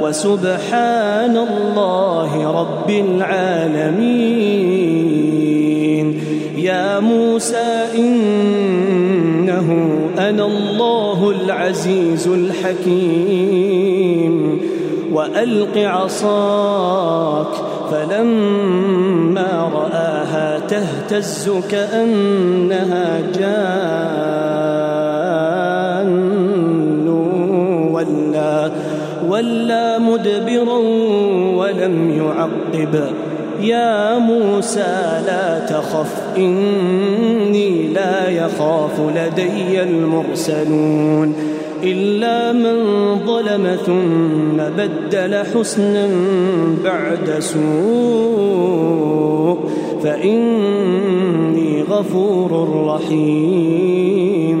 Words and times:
وسبحان 0.00 1.36
الله 1.36 2.60
رب 2.60 2.90
العالمين. 2.90 4.26
يا 6.56 7.00
موسى 7.00 7.84
إنه 7.98 9.68
أنا 10.18 10.46
الله 10.46 11.30
العزيز 11.30 12.28
الحكيم. 12.28 13.56
وألق 15.12 15.78
عصاك 15.78 17.54
فلما 17.90 19.70
رآها 19.74 20.58
تهتز 20.58 21.50
كأنها 21.70 23.20
جان. 23.38 24.85
ولا 29.36 29.98
مدبرا 29.98 30.78
ولم 31.56 32.10
يعقب. 32.16 33.04
يا 33.60 34.18
موسى 34.18 35.22
لا 35.26 35.66
تخف 35.66 36.22
إني 36.36 37.88
لا 37.88 38.28
يخاف 38.28 39.00
لدي 39.16 39.82
المرسلون. 39.82 41.34
إلا 41.82 42.52
من 42.52 42.78
ظلم 43.26 43.76
ثم 43.86 44.56
بدل 44.56 45.44
حسنا 45.54 46.08
بعد 46.84 47.34
سوء 47.38 47.58
فإني 50.02 51.82
غفور 51.82 52.50
رحيم. 52.86 54.60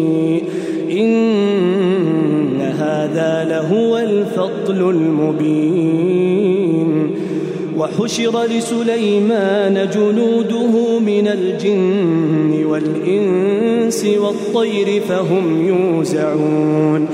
هذا 3.11 3.47
لهو 3.49 3.97
الفضل 3.97 4.89
المبين. 4.89 6.41
وحشر 7.77 8.43
لسليمان 8.43 9.89
جنوده 9.95 10.99
من 10.99 11.27
الجن 11.27 12.65
والإنس 12.65 14.05
والطير 14.05 15.01
فهم 15.01 15.67
يوزعون. 15.67 17.07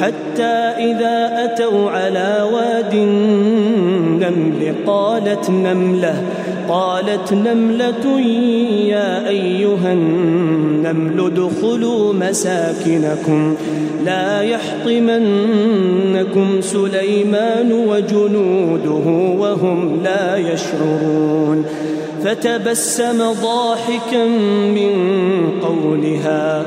حتى 0.00 0.54
إذا 0.78 1.44
أتوا 1.44 1.90
على 1.90 2.48
واد 2.52 2.94
النمل 2.94 4.74
قالت 4.86 5.50
نملة 5.50 6.22
قالت 6.68 7.32
نملة 7.32 8.20
يا 8.86 9.28
أيها 9.28 9.92
النمل 9.92 11.20
ادخلوا 11.20 12.12
مساكنكم 12.12 13.54
لا 14.04 14.42
يحطمنكم 14.42 15.80
سليمان 16.60 17.72
وجنوده 17.72 19.10
وهم 19.38 20.00
لا 20.04 20.36
يشعرون 20.36 21.64
فتبسم 22.24 23.18
ضاحكا 23.42 24.26
من 24.74 24.92
قولها 25.62 26.66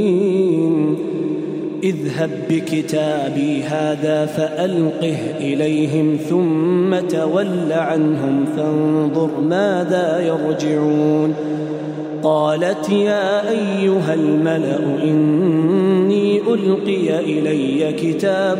اذهب 1.83 2.29
بكتابي 2.49 3.63
هذا 3.63 4.25
فألقه 4.25 5.17
إليهم 5.39 6.17
ثم 6.29 7.07
تول 7.07 7.71
عنهم 7.71 8.45
فانظر 8.57 9.41
ماذا 9.41 10.19
يرجعون. 10.27 11.33
قالت 12.23 12.89
يا 12.89 13.49
أيها 13.49 14.13
الملأ 14.13 15.03
إني 15.03 16.41
ألقي 16.41 17.19
إلي 17.19 17.93
كتاب 17.93 18.59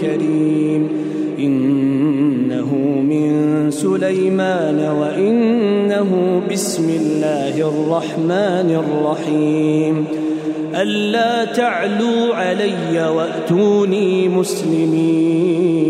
كريم. 0.00 0.88
إنه 1.38 2.74
من 3.08 3.30
سليمان 3.70 4.78
وإنه 5.00 6.42
بسم 6.52 6.88
الله 6.88 7.68
الرحمن 7.68 8.82
الرحيم. 8.84 10.19
ألا 10.74 11.44
تعلوا 11.44 12.34
علي 12.34 13.08
وأتوني 13.16 14.28
مسلمين. 14.28 15.80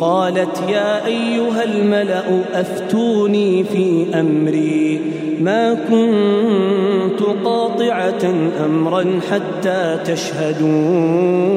قالت 0.00 0.62
يا 0.68 1.06
أيها 1.06 1.64
الملأ 1.64 2.24
أفتوني 2.54 3.64
في 3.64 4.06
أمري. 4.14 5.00
ما 5.40 5.74
كنت 5.74 7.22
قاطعة 7.44 8.34
أمرا 8.64 9.20
حتى 9.30 9.98
تشهدون. 10.04 11.56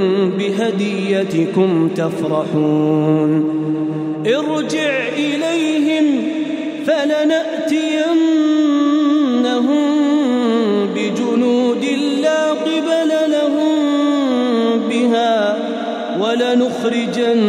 بهديتكم 0.51 1.89
تفرحون. 1.95 3.31
ارجع 4.27 5.07
إليهم 5.17 6.05
فلنأتينهم 6.85 8.31
بجنود 10.95 11.85
لا 12.21 12.51
قبل 12.51 13.09
لهم 13.31 13.75
بها 14.89 15.57
ولنخرجنهم 16.21 17.39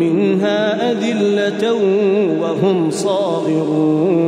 منها 0.00 0.92
أذلة 0.92 1.72
وهم 2.40 2.90
صاغرون. 2.90 4.27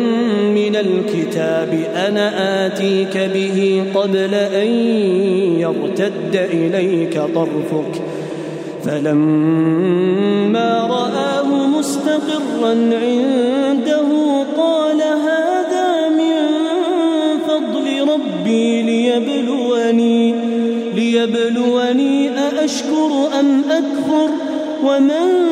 الكتاب 0.81 1.83
أنا 1.95 2.65
آتيك 2.65 3.17
به 3.17 3.83
قبل 3.95 4.33
أن 4.33 4.67
يرتد 5.59 6.35
إليك 6.53 7.13
طرفك. 7.13 8.01
فلما 8.85 10.87
رآه 10.89 11.67
مستقرا 11.67 12.71
عنده 13.03 14.09
قال 14.57 15.01
هذا 15.01 16.09
من 16.09 16.37
فضل 17.47 18.07
ربي 18.13 18.81
ليبلوني 18.81 20.35
ليبلوني 20.95 22.29
أأشكر 22.29 23.11
أم 23.39 23.61
أكفر؟ 23.69 24.29
ومن 24.83 25.51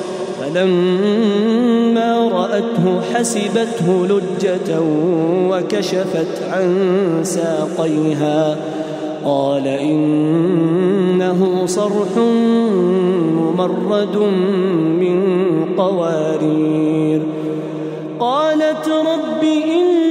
فلما 0.53 2.29
رأته 2.29 3.01
حسبته 3.13 4.07
لجة 4.07 4.79
وكشفت 5.49 6.43
عن 6.51 6.99
ساقيها. 7.23 8.57
قال 9.25 9.67
إنه 9.67 11.65
صرح 11.65 12.17
ممرد 13.37 14.17
من 14.99 15.19
قوارير. 15.77 17.21
قالت 18.19 18.89
رب 18.89 19.43
إني 19.43 20.10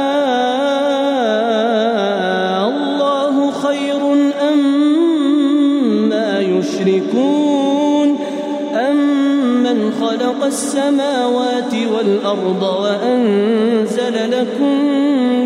خير 3.63 4.01
أما 4.49 6.39
يشركون 6.39 8.17
أمن 8.73 9.91
خلق 10.01 10.45
السماوات 10.45 11.73
والأرض 11.95 12.63
وأنزل 12.63 14.31
لكم 14.31 14.85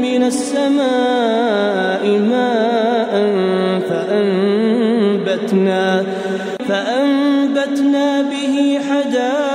من 0.01 0.23
السماء 0.23 2.03
ماء 2.19 3.13
فأنبتنا 3.89 5.85
فأنبتنا 6.67 8.21
به 8.21 8.79
حدائق 8.89 9.54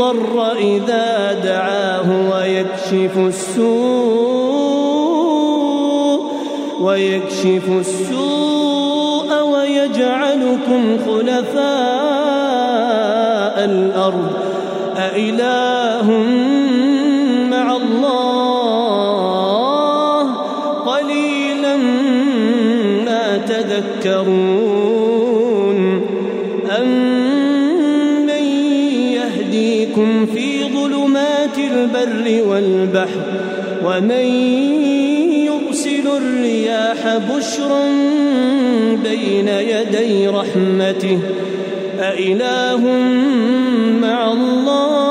المضطر 0.00 0.52
إذا 0.52 1.32
دعاه 1.44 2.30
ويكشف 2.30 3.18
السوء 3.18 3.68
ويكشف 6.80 7.68
السوء 7.68 9.42
ويجعلكم 9.42 10.98
خلفاء 11.06 11.64
الأرض. 13.64 14.32
أإله 14.96 16.10
مع 17.50 17.76
الله؟ 17.76 18.38
قليلا 20.86 21.76
ما 23.06 23.38
تذكرون. 23.38 24.67
ومن 33.88 34.26
يرسل 35.48 36.06
الرياح 36.16 37.16
بشرا 37.16 37.84
بين 39.02 39.48
يدي 39.48 40.28
رحمته 40.28 41.18
أإله 42.00 42.80
مع 44.02 44.32
الله؟ 44.32 45.07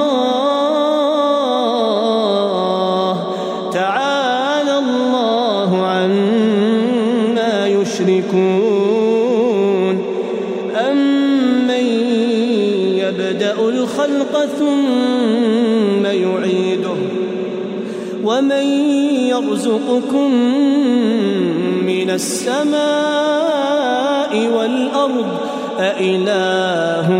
يرزقكم 19.97 20.31
من 21.85 22.09
السماء 22.09 22.77
والأرض 24.57 25.27
أإله 25.79 27.11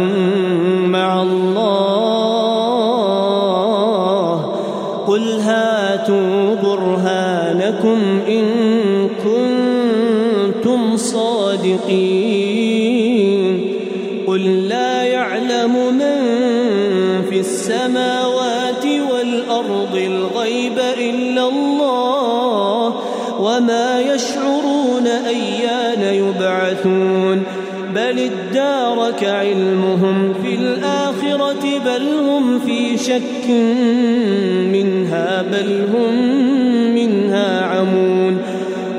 مع 0.86 1.22
الله. 1.22 1.58
قل 5.08 5.40
هاتوا 5.40 6.56
برهانكم 6.64 8.00
إن 8.30 8.46
كنتم 9.24 10.98
صادقين. 10.98 11.98
قل 14.28 14.68
لا 14.68 15.04
يعلم 15.04 15.74
من 15.94 16.18
في 17.30 17.40
السماوات 17.40 18.86
والأرض 18.86 19.96
الغيب 19.96 20.80
إلا 21.00 21.50
الله. 21.50 21.87
وما 23.58 24.02
يشعرون 24.02 25.08
أيان 25.08 26.02
يبعثون 26.02 27.44
بل 27.96 28.20
ادارك 28.20 29.24
علمهم 29.24 30.34
في 30.44 30.56
الآخرة 30.56 31.80
بل 31.86 32.08
هم 32.20 32.60
في 32.60 32.98
شك 32.98 33.50
منها 34.74 35.42
بل 35.42 35.88
هم 35.94 36.14
منها 36.96 37.66
عمون 37.66 38.38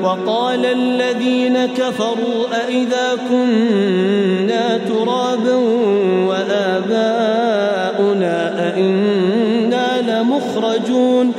وقال 0.03 0.67
الذين 0.67 1.67
كفروا 1.67 2.47
أئذا 2.67 3.19
كنا 3.31 4.79
ترابا 4.79 5.57
وآباؤنا 6.29 7.59
أئنا 8.69 9.89
لمخرجون 10.01 11.33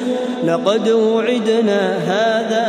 لقد 0.44 0.90
وعدنا 0.90 1.98
هذا 1.98 2.69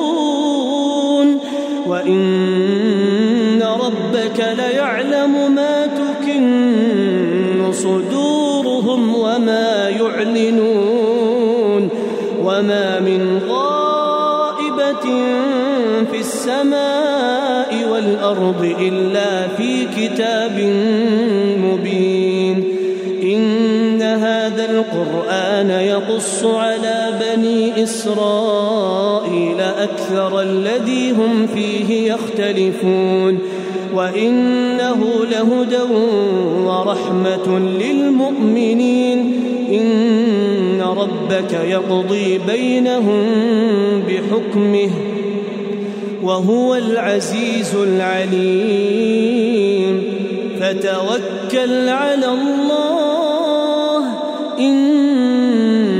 وإن 2.11 3.63
ربك 3.63 4.39
ليعلم 4.57 5.55
ما 5.55 5.85
تكن 5.85 7.71
صدورهم 7.71 9.15
وما 9.15 9.89
يعلنون 9.89 11.09
وما 12.43 12.99
من 12.99 13.41
غائبة 13.49 15.05
في 16.11 16.19
السماء 16.19 17.87
والأرض 17.91 18.75
إلا 18.79 19.47
في 19.47 19.85
كتاب 19.85 20.59
مبين 21.63 22.63
إن 23.23 24.01
هذا 24.01 24.65
القرآن 24.65 25.69
يقص 25.69 26.43
على 26.43 27.13
بني 27.21 27.83
إسرائيل 27.83 29.10
أكثر 29.83 30.41
الذي 30.41 31.11
هم 31.11 31.47
فيه 31.47 32.13
يختلفون 32.13 33.39
وإنه 33.93 35.05
لهدى 35.31 35.81
ورحمة 36.65 37.59
للمؤمنين 37.59 39.33
إن 39.71 40.81
ربك 40.81 41.53
يقضي 41.53 42.37
بينهم 42.47 43.25
بحكمه 44.07 44.89
وهو 46.23 46.75
العزيز 46.75 47.75
العليم 47.75 49.21
فتوكل 50.59 51.89
على 51.89 52.25
الله 52.25 54.03
إنك 54.59 55.91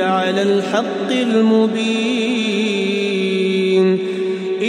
على 0.00 0.42
الحق 0.42 1.10
المبين 1.10 2.31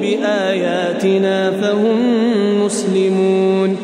بآياتنا 0.00 1.50
فهم 1.50 1.98
مسلمون 2.64 3.76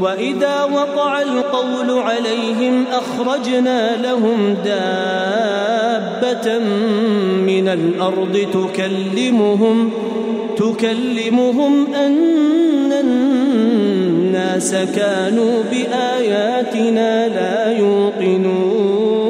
وإذا 0.00 0.64
وقع 0.64 1.22
القول 1.22 1.90
عليهم 1.98 2.84
أخرجنا 2.92 3.96
لهم 4.02 4.54
دابة 4.64 6.58
من 7.46 7.68
الأرض 7.68 8.46
تكلمهم 8.52 9.90
تكلمهم 10.56 11.94
أن 11.94 12.92
الناس 12.92 14.74
كانوا 14.96 15.62
بآياتنا 15.70 17.28
لا 17.28 17.78
يوقنون 17.78 19.26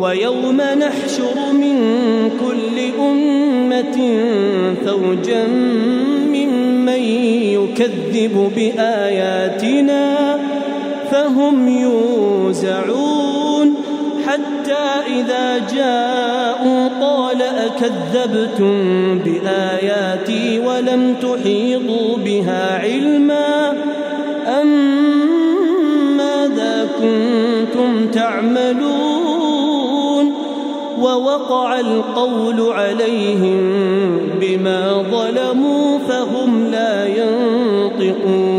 ويوم 0.00 0.56
نحشر 0.56 1.52
من 1.52 1.78
كل 2.40 2.78
أمة 3.00 3.51
فوجا 4.86 5.46
ممن 6.26 7.02
يكذب 7.52 8.52
بآياتنا 8.56 10.38
فهم 11.10 11.68
يوزعون 11.68 13.22
حتى 14.26 14.84
إذا 15.20 15.58
جاءوا 15.74 16.88
قال 17.00 17.42
أكذبتم 17.42 18.74
بآياتي 19.18 20.58
ولم 20.58 21.14
تحيطوا 21.22 22.16
بها 22.16 22.78
علما 22.82 23.72
أم 24.62 24.68
ماذا 26.16 26.88
كنتم 27.00 28.06
تعملون 28.06 29.01
ووقع 31.02 31.80
القول 31.80 32.72
عليهم 32.72 33.60
بما 34.40 35.04
ظلموا 35.10 35.98
فهم 35.98 36.66
لا 36.66 37.06
ينطقون. 37.06 38.52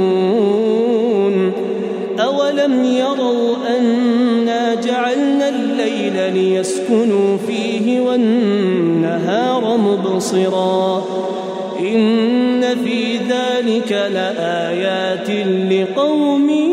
أولم 2.20 2.84
يروا 2.84 3.56
أنا 3.80 4.76
جعلنا 4.76 5.50
الليل 5.50 6.34
ليسكنوا 6.34 7.38
فيه 7.48 8.00
والنهار 8.00 9.78
مبصرا. 9.78 11.04
إن 11.80 12.62
في 12.84 13.18
ذلك 13.18 13.92
لآيات 13.92 15.30
لقوم 15.72 16.73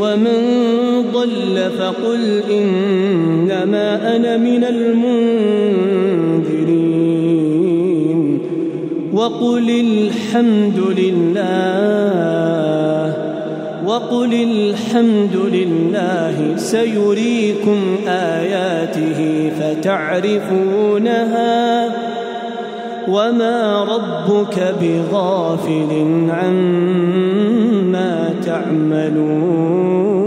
ومن 0.00 0.40
ضل 1.12 1.70
فقل 1.78 2.42
إنما 2.50 4.16
أنا 4.16 4.36
من 4.36 4.64
المنذرين. 4.64 5.10
وقل 9.12 9.70
الحمد 9.70 10.80
لله 10.98 11.40
وقل 13.86 14.32
الحمد 14.34 15.36
لله 15.52 16.56
سيريكم 16.56 17.96
آياته 18.08 19.50
فتعرفونها. 19.60 21.10
وما 23.08 23.84
ربك 23.84 24.74
بغافل 24.80 25.90
عما 26.30 27.39
تعملون. 28.50 30.19